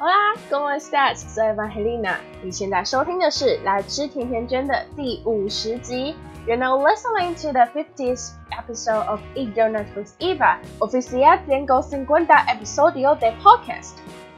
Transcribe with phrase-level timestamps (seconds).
[0.00, 2.18] Hola，¿cómo estás？Soy Evangelina。
[2.40, 6.14] 你现在收听的是来吃甜甜圈的第五十集。
[6.46, 13.18] You're now listening to the 50th episode of Eat Donut with Eva, oficial tengo cincuenta episodio
[13.18, 13.94] de podcast。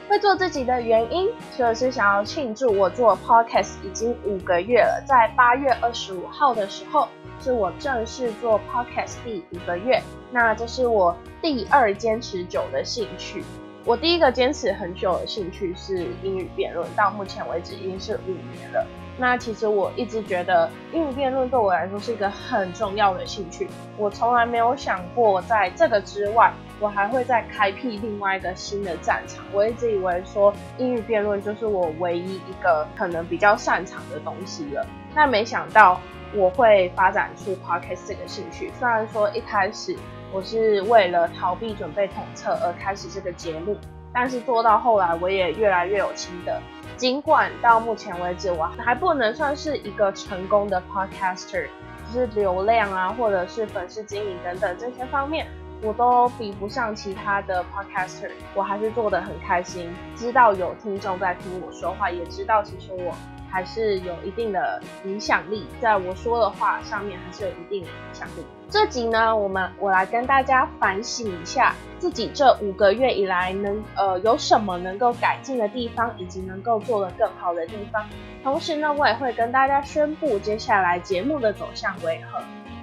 [0.08, 1.28] 会做自己的原因，
[1.58, 5.04] 就是想要庆祝我做 podcast 已经五个月了。
[5.06, 7.06] 在八月二十五号的时候，
[7.38, 10.02] 是我正式做 podcast 第五个月。
[10.32, 13.44] 那这是我第二坚持久的兴趣。
[13.86, 18.86] 我第一个坚持很久的兴趣是英语辩论，到目前为止已经是五年了。
[19.18, 23.68] 那其实我一直觉得英语辩论对我来说是一个很重要的兴趣。
[23.96, 29.44] 我从来没有想过在这个之外，我还会再开辟另外一个新的战场。
[29.52, 34.86] 我一直以为说英语辩论就是我唯一一个可能比较擅长的东西了。
[35.14, 36.00] 那没想到
[36.34, 38.70] 我会发展出 podcast 这个兴趣。
[38.78, 39.96] 虽然说一开始
[40.32, 43.76] 我是为了逃避准备统测而开始这个节目，
[44.12, 46.60] 但是做到后来我也越来越有心得。
[46.96, 51.66] 尽管到目前为止我还不能算是一个成功的 podcaster，
[52.12, 55.46] 就是流量啊，或者是粉丝经营等等这些方面，
[55.82, 58.30] 我都比不上其他的 podcaster。
[58.54, 63.14] 我还是做得很开心，知道有听众在听我说话，也知道其实我
[63.50, 68.44] 还是有一定的影响力，在我说的话上面还是有一定的影响力。
[68.68, 78.06] 这集呢，我们我来跟大家反省一下自己这五个月以来能呃有什么能够改进的地方，以及能够做得更好的地方。
[78.44, 82.40] 同时呢，我也会跟大家宣布接下来节目的走向为何。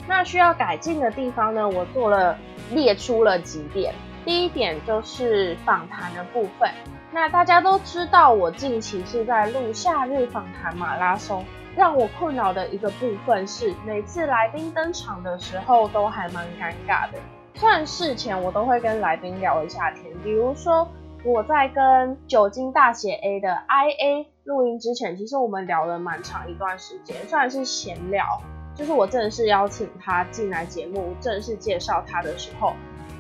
[0.10, 2.38] 那需要改进的地方呢，我做了
[2.72, 3.94] 列出了几点。
[4.28, 6.70] 第一点就是访谈的部分。
[7.14, 11.46] 那大家都知道，我近期是在录夏日访谈马拉松。
[11.78, 17.18] 让我困扰的一个部分是，每次来宾登场的时候都还蛮尴尬的。
[17.56, 20.86] 虽然事前我都会跟来宾聊一下天，比如说
[21.24, 28.26] 我在跟酒精大写 A 的 IA 录音之前，其实我们聊了蛮长一段时间，虽然是闲聊，
[28.76, 32.74] 就是我正式邀请他进来节目，正式介绍他的时候。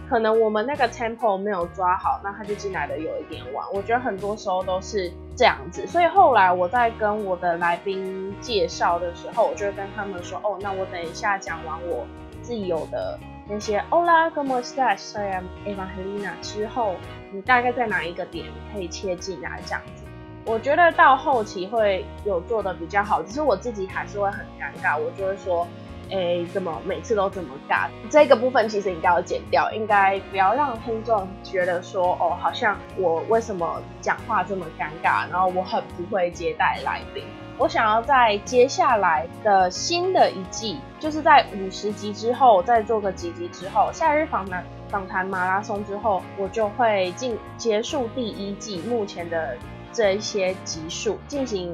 [0.09, 3.65] 可能我们那个 tempo 没有抓好，那他就进来的有一点晚。
[3.73, 12.05] 我觉得很多时候都是这样子，所以后来我在跟我的来宾介绍的时候，我就会跟他们说，哦，那我等一下讲完我
[12.41, 13.19] 自己有的
[13.49, 16.95] 那些 Hola，como estás？I am Evangelina 之后，
[17.33, 20.03] 你大概在哪一个点可以切进来这样子。
[20.45, 25.67] 我觉得到后期会有做的比较好，只是我自己还是会很尴尬，我就会说。
[26.09, 27.87] 哎，怎么每次都这么尬？
[28.09, 37.23] 这个部分其实应该要剪掉，应该不要让听众觉得说，哦，好像我为什么讲话这么尴尬，然后我很不会接待来宾。
[37.57, 49.57] 我想要在接下来的新的一季，就是在五十集之后，再做个几集之后，夏日访谈访谈马拉松之后，我就会进结束第一季目前的
[49.91, 51.73] 这一些集数，进行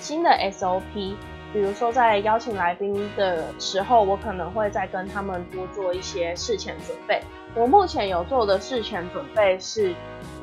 [0.00, 1.14] 新的 SOP。
[1.52, 7.22] 比如说，在邀请来宾的时候，我可能会再跟他们多做一些事前准备。
[7.54, 9.94] 我目前有做的事前准备是，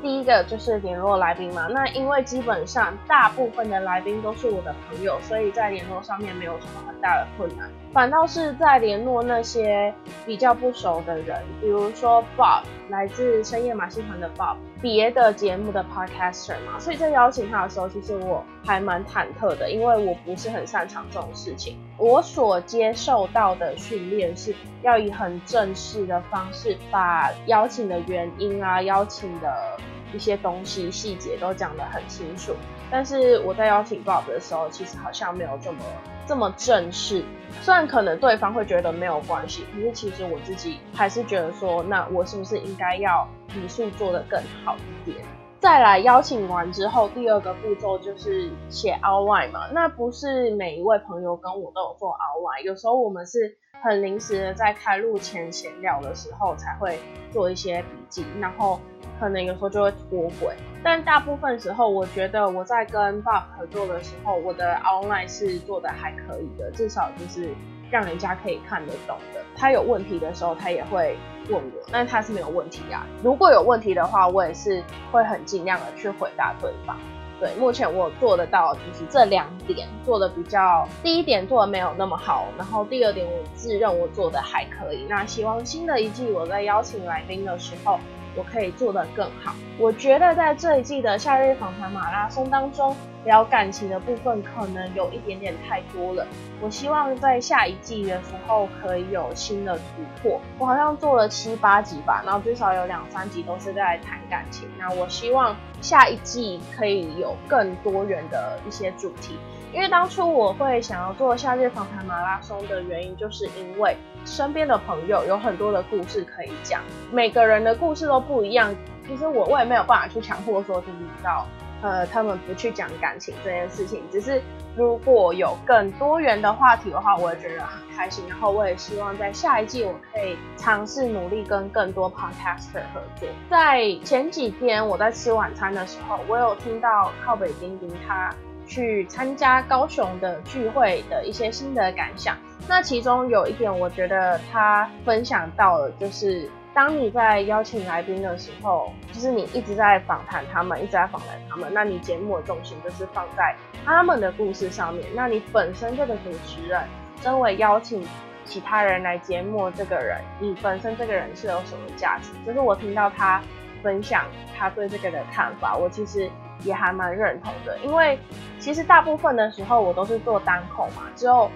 [0.02, 1.66] 第一个就是联络来宾嘛。
[1.68, 7.68] 那因为基本上大部分的来宾都是我的朋友，所以在联络上面没有什么很大的困难。
[7.92, 9.92] 反倒是在联络那些
[10.24, 21.80] 比较不熟的人，比如说 Bob，来自深夜马戏团的 Bob，别的节目的 Podcaster 嘛，所以在邀请他的时候，其实我还蛮忐忑的，因为我不是很擅长这种事情。
[21.97, 24.53] 我所接受到的训练是
[24.84, 29.79] 要以很正式的方式，把把邀请的原因啊、邀请的
[30.13, 32.53] 一些东西细节都讲得很清楚。
[32.91, 35.79] 但是我在邀请 Bob 的时候，其实好像没有这么。
[36.27, 37.23] 这么正式，
[37.61, 45.25] 虽然可能对方会觉得没有关系，可是其实我自己还是觉得说，那我是不是应该要语速做得更好一点？
[45.59, 49.61] 再来邀请完之后，第二个步骤就是写 outline 嘛。
[49.71, 57.00] 那不是每一位朋友跟我都有做 outline，有时候我们是很临时的，在开录前闲聊的时候才会
[57.31, 58.79] 做一些笔记，然后。
[59.19, 67.53] 可能有时候就会脱轨，但大部分时候，我觉得我在跟 Bob 合作的时候，我的 online 是做的还可以的，至少就是
[67.91, 69.41] 让人家可以看得懂的。
[69.58, 71.17] 他有问题的时候，他也会
[71.49, 73.05] 问我，但他是没有问题啊。
[73.22, 74.81] 如果有问题的话，我也是
[75.11, 76.97] 会很尽量的去回答对方。
[77.40, 85.06] 对，目前我做得到就是这两点做的比较，第一点做的没有那么好，然后第二点我自认我做的还可以。
[85.09, 88.00] 那希望新的一季我在邀请来宾的时候。
[88.40, 89.53] 我可以做得更好。
[89.78, 92.96] 我觉得在这一季的夏日访谈马拉松当中，
[93.26, 96.26] 聊感情的部分可能有一点点太多了。
[96.62, 99.84] 我希望在下一季的时候可以有新的突
[100.22, 100.40] 破。
[100.58, 104.70] 我好像做了七八集吧，然后至少有两三集都是在谈感情。
[104.78, 109.38] 那我希望下一季可以有更多元的一些主题。
[109.72, 116.81] 因为当初我会想要做夏日访谈马拉松的原因，就是因为身边的朋友有很多的故事可以讲，
[117.11, 118.75] 每个人的故事都不一样。
[119.07, 121.47] 其实我我也没有办法去强迫说，就是到
[121.81, 124.03] 呃他们不去讲感情这件事情。
[124.11, 124.39] 只是
[124.75, 128.23] 如果有更多元的话题的话，我也觉得很开心。
[128.29, 133.27] 然后我也希望在下一季我可以尝试努力跟更多 podcaster 合作。
[133.49, 138.31] 在前几天我在吃晚餐的时候，我有听到靠北丁丁他。
[138.69, 142.37] 去参加高雄的聚会的一些心得感想。
[142.67, 155.03] 那其中有一点，我觉得他分享到了，就是当你在邀请来宾的时候，就是你一直在访谈他们，一直在访谈他们，那你节目的重心就是放在他们的故事上面。
[155.16, 156.83] 那你本身这个主持人，
[157.23, 158.05] 身为邀请
[158.45, 162.29] 其他人来节目这个人，你本身这个人是有什么价值？
[162.45, 163.41] 就是我听到他
[163.81, 164.25] 分享
[164.55, 166.29] 他对这个的看法，我其实。
[166.64, 168.20] 也还蛮认同的，因为
[168.59, 171.50] 其实大部分的时候我都是做单口嘛，只有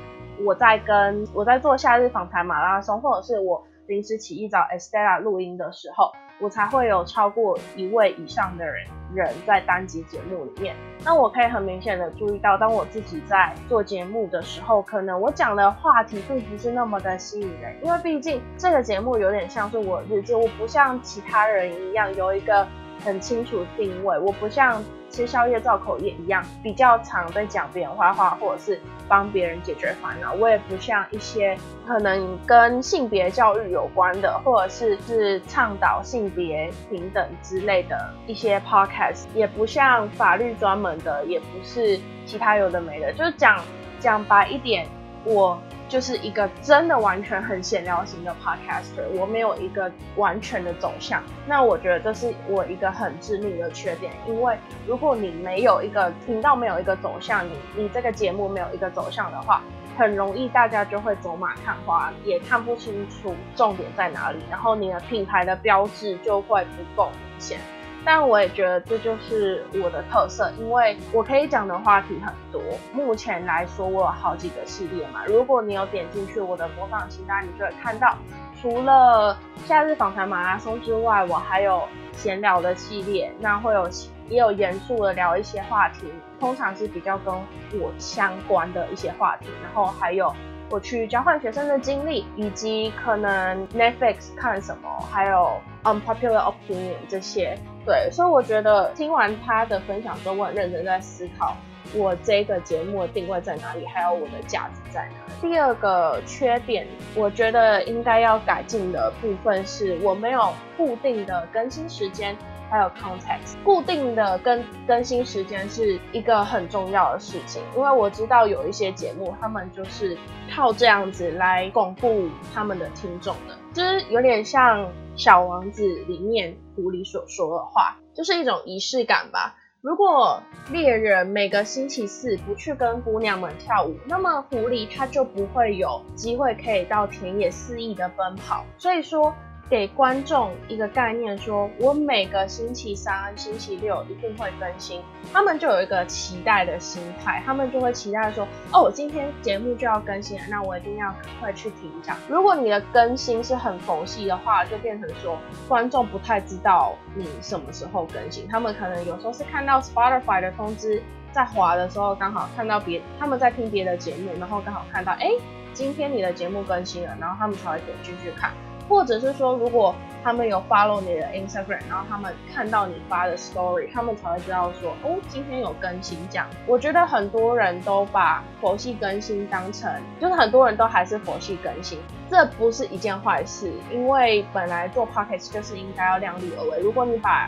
[0.44, 8.76] 我在跟我在做夏日访谈马拉松，或者是我临时起意找 Estella 录音的时候，我才会有超过一位以上的人
[9.14, 10.74] 人在单集节目里面。
[11.04, 22.66] 那我可以很明显的注意到，当我自己在做节目的时候，可能我讲的话题并不是那么的吸引人，因为毕竟这个节目有点像是我日记，我不像其他人一样有一个。
[23.04, 30.34] 很清楚定位，我不像吃宵夜造口业一样，比较常在讲别人坏话，或者是帮别人解决烦恼。
[30.34, 43.62] 我也不像一些可能跟性别教育有关的，或者是是倡导性别平等之类的一些 podcast，也不像法律专门的，也不是其他有的没的，就是讲
[44.00, 44.88] 讲白一点，
[45.25, 45.60] 我。
[45.90, 59.62] 就是一个真的完全很闲聊型的 podcaster，我没有一个完全的走向，那我觉得这是我一个很致命的缺点，因为如果你没有一个频道，没有一个走向，你你这个节目没有一个走向的话，
[59.96, 67.60] 很容易大家就会走马看花，也看不清楚重点在哪里，然后你的品牌的标志就会不够明显。
[68.06, 72.62] 但我也觉得这就是我的特色，因为我可以讲的话题很多。
[72.92, 75.26] 目前来说，我有好几个系列嘛。
[75.26, 78.18] 如果你有点进去我的播放清单，你就会看到，
[78.62, 83.90] 除了夏日访谈马拉松之外，我还有闲聊的系列，那会有
[84.30, 86.08] 也有严肃的聊一些话题，
[86.40, 87.34] 通常是比较跟
[87.80, 90.34] 我相关的一些话题，然后还有。
[90.70, 101.56] 我去交换学生的经历，以及可能 Netflix 看什么，还有 unpopular opinion 这些，对，所以我觉得听完他的分享之后，我很认真在思考
[101.96, 105.50] 我这个节目的定位在哪里，还有我的价值在哪里。
[105.50, 112.36] 第二个缺点，我觉得应该要改进的部分是我没有固定的更新时间。
[112.70, 120.18] 还有 context，固定的更更新时间是一个很重要的事情，因为我知道有一些节目，他们就是
[120.56, 124.86] 靠这样子来巩固他们的听众的，就是有点像
[125.16, 129.56] 《小王子》里面狐狸所说的话，就是一种仪式感吧。
[129.81, 130.42] 如果
[130.72, 138.64] 猎人每个星期四不去跟姑娘们跳舞，那么狐狸它就不会有机会可以到田野肆意的奔跑。
[138.78, 139.34] 所以说。
[139.69, 145.01] 给观众一个概念，说我每个星期三、星期六一定会更新，
[145.31, 152.15] 他们就有一个期待的心态，他们就会期待说，哦，我今天节目就要更新了，那我一定要赶快去听一下。
[152.27, 161.01] 如果你的更新是很佛系的话，就变成说观众不太知道你什么时候更新，他们可能有时候是看到 Spotify 的通知
[161.32, 165.32] 在滑的时候，刚好看到别他们在听别的节目，然后刚好看到，哎，
[165.74, 168.51] 今天你的节目更新了，然后他们才会点进去看。
[168.88, 176.48] 或者是说，如果他们有 follow 你的 Instagram，然后他们看到你发的 story，他们才会知道说，哦，今天有更新这样。
[176.66, 182.00] 我觉得很多人都把佛系更新当成，就是很多人都还是佛系更新。
[182.34, 186.80] 这不是一件坏事，因为本来做 podcast 就是应该要量力而为。
[186.82, 187.48] 如果你把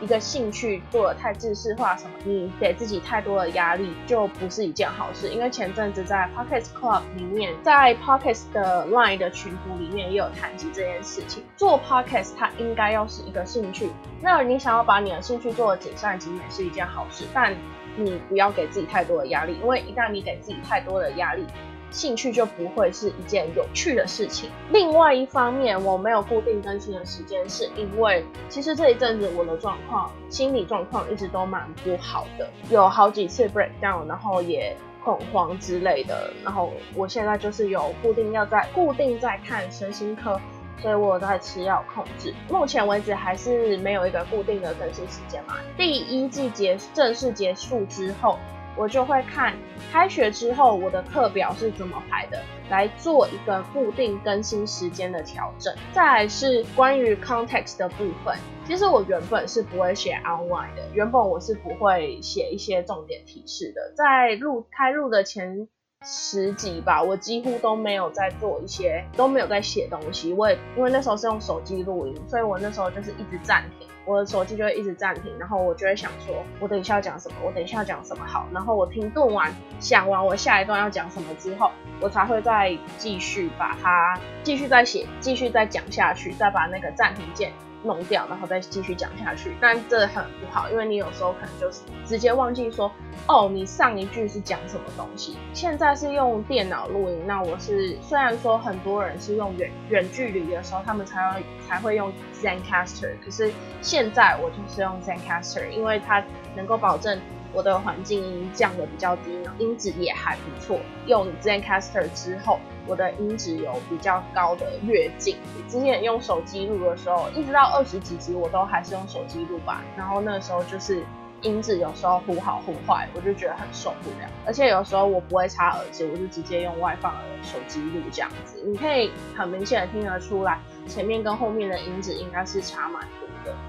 [0.00, 5.30] 一个兴趣做的太知识化什么，你给自己太多的压力，就不是一件好事。
[5.30, 11.42] 因为前阵子在 podcast club 里面，在 podcast 的 line 的群组里面也有谈及这件事情。
[11.56, 13.90] 做 podcast 它应该要是一个兴趣，
[14.22, 17.52] 那你想要把你的兴趣做的尽善尽美是一件好事，但
[17.96, 21.44] 你不要给自己太多的压力，因为一旦你给自己太多的压力。
[21.90, 24.50] 兴趣就不会是一件有趣的事情。
[24.70, 36.32] 另外一方面，我没有固定更新的时间，是因为其实这一阵子我的状况，心理状况一直都蛮不好的，有好几次 breakdown，然后也恐慌之类的。
[36.44, 40.40] 然后我现在就是有固定要在固定在看身心科。
[40.82, 45.56] 所以我在吃药控制，目前为止还是没有一个固定的更新时间嘛。
[45.76, 48.38] 第一季结正式结束之后，
[48.80, 49.54] 我就会看
[49.92, 55.70] 开学之后我的课表是怎么排的，来做一个固定更新时间的调整。
[55.92, 58.34] 再来是关于 context 的部分，
[58.66, 65.68] 其实我原本是不会写 online 的，原本我是不会写一些重点提示的，在录开录的前。
[66.06, 70.32] 十集吧，我几乎都没有在做一些，都没有在写东西。
[70.32, 87.52] 我也因为那时候是用手机录音，所以我那时候就是一直暂停，我的手机就会一直暂停，然后我就会想说，我等一下要讲什么，我等一下要讲什么好，然后我停顿完，想完我下一段要讲什么之后，我才会再继续把它继续再写，继续再讲下去，再把那个暂停键。
[87.82, 92.90] 弄掉，然后再继续讲下去，但这很不好，因为你有时候可能就是直接忘记说，
[93.26, 95.36] 哦，你上一句是讲什么东西。
[95.54, 106.22] 现在是用电脑录音，那我是虽然说很多人是用远远距离的时候，他们才会才会用 ZenCaster，可是现在我就是用 ZenCaster，因为它
[106.54, 107.18] 能够保证。
[107.52, 110.78] 我的环境音降的比较低，音质也还不错。
[111.06, 115.36] 用 ZenCaster 之后，我的音质有比较高的跃进。
[115.68, 119.82] 之前用手机录的时候，一直到二十几集，我都还是用手机录吧。
[119.96, 121.02] 然后那时候就是
[121.42, 124.28] 音质有时候忽好忽坏，我就觉得很受不了。
[124.46, 128.62] 而且有时候我不会插耳机，我就直接用外放的手机录这样子。
[128.64, 133.02] 你可以很明显的听得出来，前面跟后面的音质应该是差蛮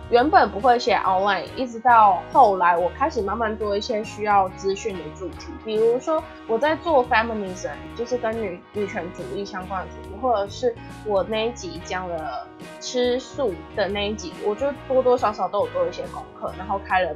[0.09, 12.47] 原本不会写 online，一直到后来我开始慢慢做一些需要资讯的主题，比如说我在做 feminism，就是跟女女权主义相关的主题，或者是我那一集讲了
[12.79, 17.15] 吃素的那一集，我就多多少少都有做一些功课，然后开了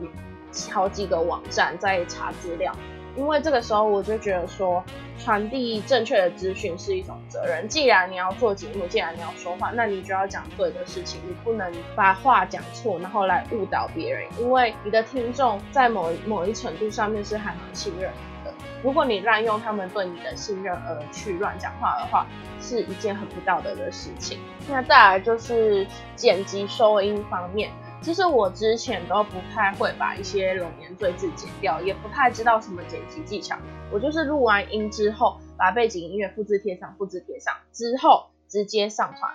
[0.72, 2.74] 好几个网站在查资料。
[3.15, 4.84] 因为这个时候我就觉得说，
[5.17, 7.67] 传递正确的资讯是一种责任。
[7.67, 14.27] 既然你要做节目，既然你要说话，那你就要讲对的事情，你不能把话讲错，然后来误导别人。
[14.39, 18.53] 因为你的听众在某某一程度上面是还蛮信任你的。
[18.84, 22.27] 如果你滥用他们对你的信任而去乱讲话的话，
[22.62, 24.39] 是一件很不道德的事情。
[24.69, 27.72] 那再来就是剪辑收音方面。
[28.06, 33.58] 其实我之前都不太会把一些龙年赘字剪掉，也不太知道什么剪辑技巧。
[33.92, 39.32] 我就是录完音之后，把背景音乐复制贴上，复制贴上之后直接上传。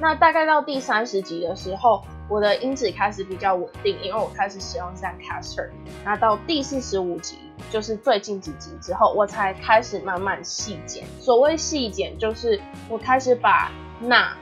[0.00, 5.68] 那大概到第三十集的时候，我的音质开始比较稳定，因为我开始使用 Zencaster。
[6.02, 7.36] 那到第四十五集，
[7.70, 11.04] 就是最近几集之后，我才开始慢慢细剪。
[11.20, 14.34] 所谓细剪，就是我开始把那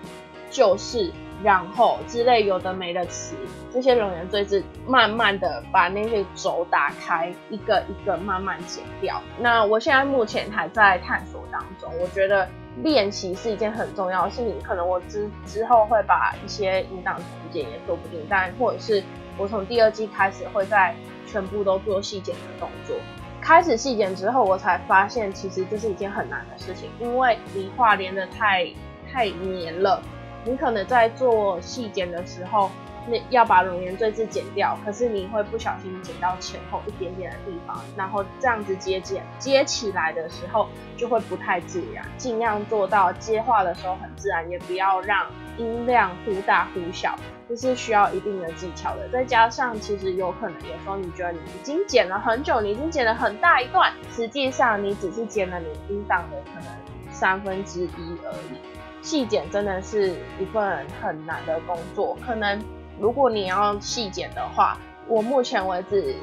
[0.52, 1.12] 就是。
[1.42, 3.34] 然后之类有的没的词，
[3.72, 9.20] 这些龙言赘字，慢慢的把那些轴打开，一个一个慢慢剪掉。
[9.38, 12.48] 那我现在目前还在探索当中，我觉得
[12.82, 14.60] 练习是一件很重要的事情。
[14.62, 19.02] 可能我之之后会把一些音档重剪也说不定，但或者是
[19.36, 20.94] 我从第二季开始会在
[21.26, 22.96] 全部都做细剪的动作。
[23.40, 28.68] 开始细剪之后，我才发现其实这是一件很难的事情，因为你话连的太
[29.10, 30.00] 太黏了。
[30.44, 32.70] 你可能在做细剪的时候，
[33.06, 42.04] 那要把容颜赘字剪掉，可是你会不小心剪到前后一点点的地方，然后这样子接剪接起来的时候就会不太自然。
[42.16, 45.26] 尽量做到接话的时候很自然，也不要让
[45.58, 47.16] 音量忽大忽小，
[47.48, 49.08] 这是需要一定的技巧的。
[49.08, 56.68] 再加上其实有可能有时候你觉得你已经剪了很久，你已经剪了很大一段，实际上你只是剪了你音档的可能
[57.12, 58.56] 三分之一而已。
[59.02, 62.62] 细剪真的是一份很难的工作，可能
[63.00, 64.78] 如果你要细剪的话，
[65.08, 66.14] 我目前为止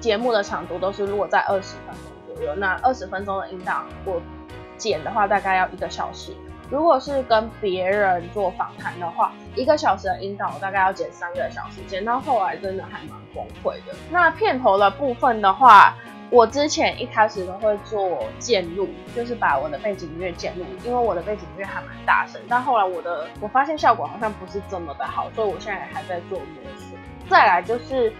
[0.00, 2.54] 节目的长度都是落在二十分钟左右。
[2.56, 4.20] 那二十分钟的音档，我
[4.76, 6.34] 剪的话大概要一个小时。
[6.70, 13.94] 如果是跟别人做访谈的话，一个小时的音档我大概要剪三个小时，剪到后来真的还蛮崩溃的。
[14.10, 15.94] 那片头的部分的话。
[16.34, 22.40] 我之前一开始都会做渐入，就是把我的背景音乐渐入，因为我的背景音乐还蛮大声。
[22.48, 26.98] 但后来我的我发现效果好像不是这么的好，所以我现在还在做摸索。
[27.30, 28.12] 再来就是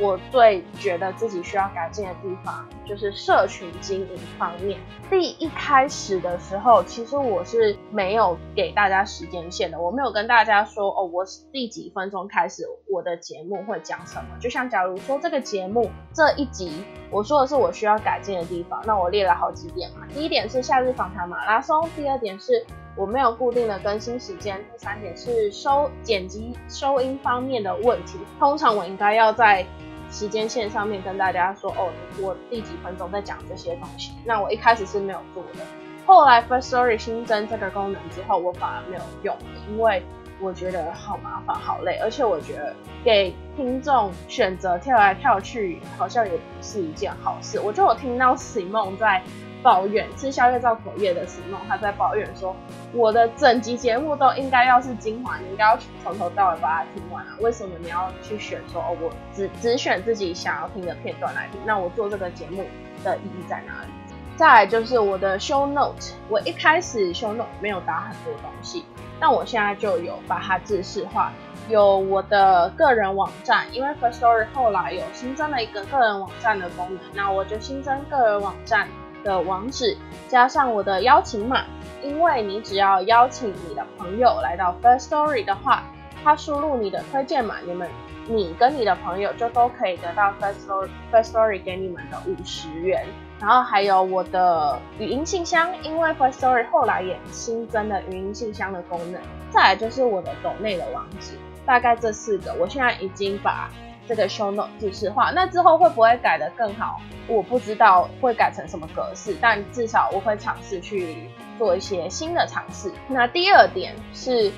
[0.00, 4.80] 我最觉得自己需要改进的地方，就是社群经营方面。
[5.10, 14.28] 第一开始的时候，其实我是没有给大家时间线的，我没有跟大家说哦，我第几分钟开始我的节目会讲什么。
[14.40, 20.06] 就像假如说这个节目这一集，我说的是我需要改进的地方，那我列了好几点嘛。
[20.14, 22.64] 第一点是夏日访谈马拉松，第二点是。
[22.94, 24.62] 我没有固定的更新时间。
[24.70, 28.18] 第三点是收剪辑收音方面的问题。
[28.38, 29.64] 通常我应该要在
[30.10, 31.88] 时间线上面跟大家说，哦，
[32.20, 34.12] 我第几分钟在讲这些东西。
[34.26, 35.64] 那我一开始是没有做的。
[36.04, 39.34] 后来 First Story 新增这个功能之后，我反而没有用，
[39.70, 40.02] 因为
[40.38, 47.58] 我觉得好麻烦、好累，而且我觉得给听众选择跳来跳去，好像也不是一件好事。
[47.58, 49.22] 我就有听到 Simon 在。
[49.62, 52.54] 抱怨吃宵夜造口业的时梦，他在抱怨说
[52.92, 57.36] ：“我的整集节目都应该要是精华，你应该要从头到尾把它听完啊！
[57.40, 61.60] 为什么你要去选说哦，我只只选自己想要听的片段来听？
[61.64, 62.64] 那我做这个节目
[63.04, 63.88] 的意义在哪里？”
[64.36, 68.84] 再来就是我的 show note，我一开始 show note 没有打很多东西，
[69.20, 71.30] 但我现在就有把它制式化，
[71.68, 78.88] 有我的个人网站，因为 First Story 后来有新增了一个个人网站的功能，那我就新增个人网站。
[79.22, 79.96] 的网址
[80.28, 81.64] 加上我的邀请码，
[82.02, 85.84] 因为你只要邀请你的朋友来到 First Story 的话，
[86.22, 87.88] 他输入你的推荐码，你们
[88.28, 93.04] 你跟你的朋友就都可以得到 First Story First Story 给你们的五十元。
[93.40, 99.20] 然后还有我的语音信箱，因为 First Story 后来也新增了语音信箱的功能。
[99.50, 101.32] 再来就是我的抖内的网址，
[101.66, 103.68] 大概这四个，我现在已经把。
[104.08, 107.00] 这个 show note 字式化，那之后会不会改得更好？
[107.28, 112.92] 我不知道会改成什么格式，但至少我会尝试去做一些新的尝试。
[113.06, 114.50] 那第二点是，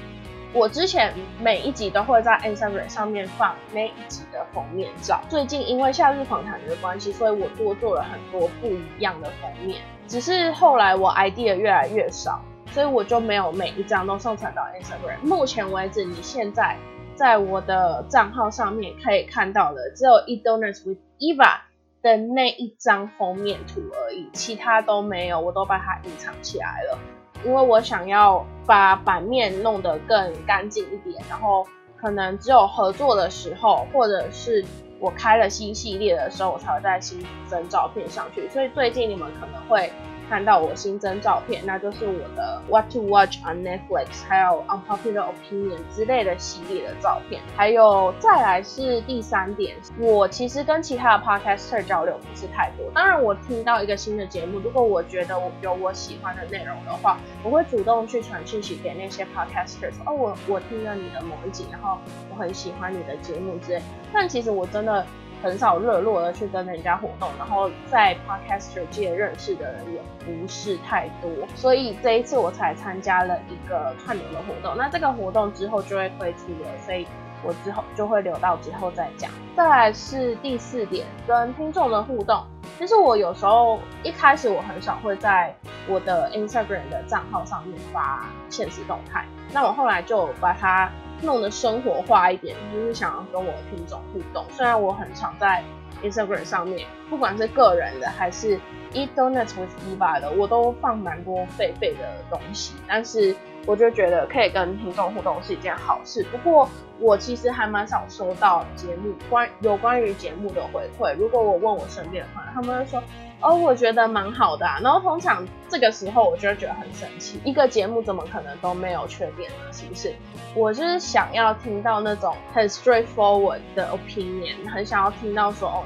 [0.54, 5.20] 我之前每一集都会在 Instagram 上面放那一集的封面照。
[5.28, 9.82] 最近因为夏日访谈的关系，所以我多做了很多不一样的封面。
[10.08, 12.40] 只是后来我 idea 越来越少，
[12.72, 15.18] 所以我就没有每一张都上传到 Instagram。
[15.22, 16.76] 目前为止，你现在。
[17.16, 21.60] 在我的账号上面可以看到的，只有 Eat Donuts with Eva
[22.02, 26.98] 的那一张封面图而已，其他都没有，我都把它隐藏起来了，
[27.44, 31.66] 因为我想要把版面弄得更干净一点，然后
[31.96, 34.64] 可能只有合作的时候，或者是
[35.00, 39.92] 我开了新系列的时候，我才会再新增照片上去，所以最近你们可能会。
[40.28, 52.90] 看到我新增照片，那就是我的 What to Watch on Netflix，还有 Unpopular Opinion 之类的系列的照片，还有再来是第三点，我其实跟其他的 Podcaster 交流不是太多。
[52.94, 61.98] 当然，我听到一个新的节目，如果我觉得我有我喜欢的内容的话，我会主动去传讯息给那些 Podcaster，说哦，我我听了你的某一集，然后
[62.30, 63.82] 我很喜欢你的节目之类。
[64.12, 65.06] 但其实我真的。
[65.44, 74.74] 很少热络的去跟人家互动，然后在 podcaster 界认识的人也不是太多，所以这一次我才参加了一个串流的活动。
[74.74, 77.06] 那这个活动之后就会推出了，所以
[77.42, 79.30] 我之后就会留到之后再讲。
[79.54, 82.42] 再来是第四点，跟听众的互动。
[82.78, 85.54] 其实我有时候一开始我很少会在
[85.86, 90.90] 我的 Instagram 的账号上面发现实动态，那我后来就把它。
[91.22, 94.44] 弄得生活化一点，就是想要跟我的听众互动。
[94.50, 95.62] 虽然我很常在
[96.02, 98.58] Instagram 上面，不管是个人的还是
[98.92, 102.74] Eat Donuts with Eva 的，我都放蛮多废废的东西。
[102.86, 103.34] 但是
[103.66, 106.24] 我就觉得可以跟听众互动是一件好事。
[106.30, 111.14] 不过我其实还蛮少收到节目关有关于节目的回馈。
[111.16, 113.02] 如果我问我身边的朋友，他们会说。
[113.40, 119.70] 哦，我觉得蛮好的啊，然后通常这个时候我就会觉得很生气，一个节目怎么可能都没有缺点呢？
[119.70, 120.14] 是不是？
[120.54, 125.82] 我就是想要听到那种很 straightforward 的 opinion，很想要听到说，哦，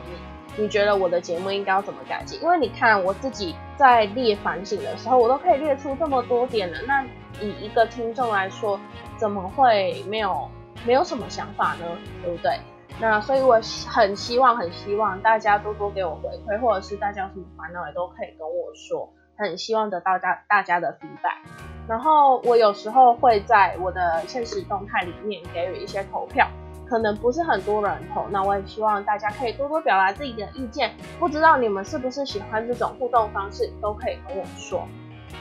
[0.57, 2.41] 你你觉得我的节目应该要怎么改进？
[2.41, 7.05] 因为你看我自己在列反省的时候，我都可以列出这么多点了，那
[7.40, 8.79] 以一个听众来说，
[9.16, 10.48] 怎么会没有
[10.87, 11.87] 没有什么想法呢？
[12.22, 12.59] 对不对？
[13.01, 21.48] 那所以我很希望，很希望大家多多给我回馈，或者是大家有什么烦恼也都可以跟我说，很希望得到大大家的 feedback。
[21.88, 26.46] 然后我有时候会在我的现实动态里面给予一些投票，
[26.88, 30.92] 可能不是很多人投，那我也希望大家可以多多表达自己的意见。
[31.18, 34.87] 不知道你们是不是喜欢这种互动方式，都可以跟我说。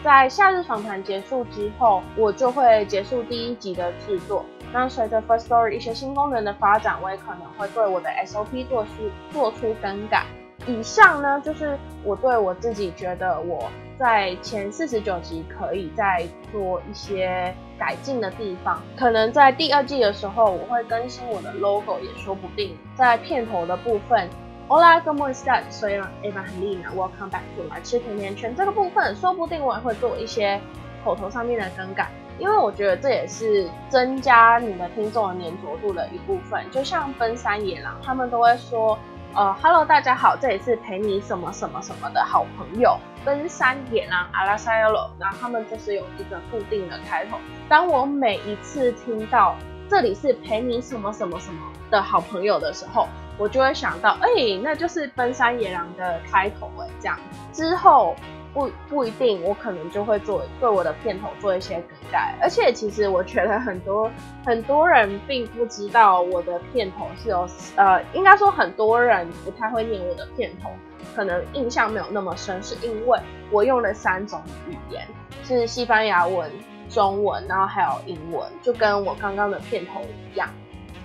[0.03, 4.45] 在夏日访谈结束之后，我就会结束第一集的制作。
[4.71, 8.89] 那随着 First Story 一些新功能的发展，我也可能会对我的 SOP 做出
[9.31, 10.25] 做出更改。
[10.65, 18.81] 以上呢，就是我对我自己觉得我在前四十九集可以再做一些改进的地方。
[18.97, 22.77] 可能在第二季的时候，我会更新我的 logo 也说不定。
[22.95, 24.27] 在片头的部分
[24.69, 25.63] ，Hola, ¿cómo estás?
[25.71, 26.91] Soy Evangelina.
[26.93, 28.53] Welcome back to 来吃甜甜圈。
[28.53, 30.59] 这个部分说不定我也会做一些
[31.05, 36.61] 口头上面的更改，因为我觉得这也是增加你的听众的粘着度的一部分。
[36.69, 38.97] 就像奔山野狼，他们都会说。
[39.35, 47.37] 呃，Hello，大家好，这里是陪你什么什么什么的好朋友，奔山野狼阿拉塞罗，然后他们就是有一个固定的开头。
[47.69, 49.55] 当我每一次听到
[49.87, 51.59] 这里是陪你什么什么什么
[51.91, 54.27] 的好朋友的时候，我就会想到，哎，
[54.63, 57.17] 那就是奔山野狼的开头，哎，这样
[57.53, 58.15] 之后。
[58.53, 64.09] 不不一定，我可能就会做对我的片头做一些更改，而且其实我觉得很多
[64.43, 70.71] 很多人并不知道我的片头是有呃，应该说很多人不太会念我的片头，
[71.15, 73.19] 可能印象没有那么深，是因为
[73.51, 75.05] 我用了三种语言，
[75.43, 76.49] 是西班牙文、
[76.89, 80.49] 中文，然后还有英文，就跟我刚刚的片头一样。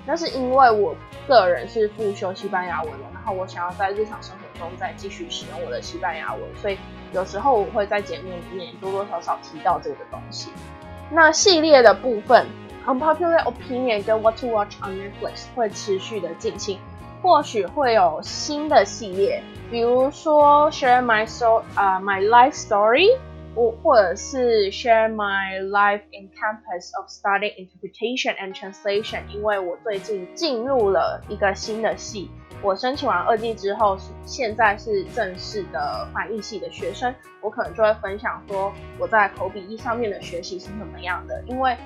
[0.04, 0.94] 那是因为我
[1.28, 6.76] 个人是复修西班牙文的，然后我想要在日常生活中再继续使用我的西班牙文，所以
[7.12, 10.50] 有时候我会在节目里面多多少少提到这个东西。
[11.10, 12.46] 那系列的部分
[12.86, 16.78] ，Unpopular Opinion 跟 What to Watch on Netflix 会持续的进行，
[17.22, 23.16] 或许会有新的系列，比如说 Share My So 啊 My Life Story。
[23.54, 32.30] 我或者是 share my life in campus of studying interpretation and translation，因为我最近进入了一个新的系，
[32.62, 41.76] 我申请完二季之后，现在是正式的翻译系的学生，我可能就会分享说我在口笔译上面的学习是怎么样的，因为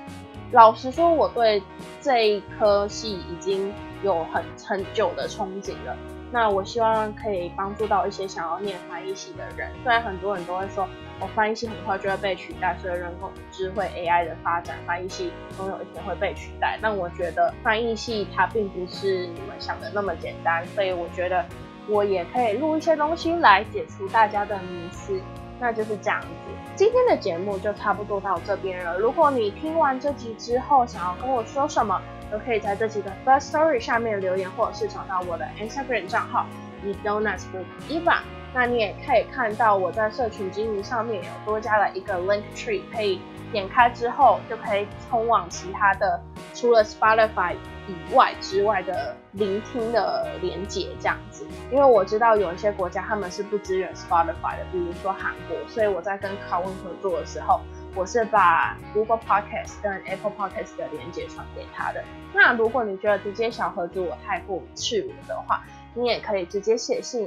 [0.53, 1.61] 老实说，我对
[2.01, 3.75] 这一科系已经
[4.05, 5.97] 有很很久的憧憬了。
[6.33, 10.87] 那我希望可以帮助到一些想要念翻译系的人，虽然很多人都会说，
[11.21, 16.79] 我翻译系很快就会被取代，所以人工智慧 AI 的发展，翻译系总有一天会被取代。
[16.83, 21.45] 但我觉得翻译系它并不是你们想的那么简单，所以我觉得
[21.89, 25.21] 我也可以录一些东西来解除大家的迷思。
[25.59, 26.27] 那就是这样子，
[26.75, 28.99] 今天的节目就差不多到这边了。
[28.99, 31.99] 如果你听完这集之后想要跟我说什么，
[32.31, 36.45] 都可以在这集的 first story 下面留言，或者是找到我的 Instagram 账号
[36.85, 38.19] e donuts with Eva。
[38.57, 43.21] 那你也可以看到我在社群经营上面有多加了一个 link tree，可以
[43.53, 46.19] 点开之后就可以通往其他的
[46.55, 47.55] 除了 Spotify
[47.87, 51.47] 以外之外的聆听的连接这样子。
[51.71, 57.61] 因为我知道有一些国家他们是不支援 Spotify 的，比如说韩国，所以我在跟考文合作的时候。
[57.95, 62.05] 我是把 Google Podcast 跟 Apple Podcast 的连接传给他的。
[62.35, 65.65] 那如果你觉得直接小盒子我太过赤裸的话，
[65.95, 67.27] 你也可以直接写信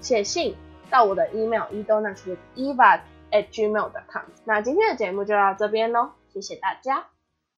[0.00, 0.56] 写信
[0.90, 4.24] 到我的 email edonuts with eva at gmail.com。
[4.44, 7.06] 那今天的节目就到这边喽，谢谢大家。